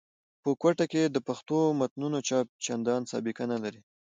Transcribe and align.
په 0.41 0.49
کوټه 0.61 0.85
کښي 0.91 1.03
د 1.11 1.17
پښتو 1.27 1.57
متونو 1.79 2.19
چاپ 2.27 2.47
چندان 2.65 3.01
سابقه 3.11 3.43
نه 3.51 3.57
لري. 3.63 3.81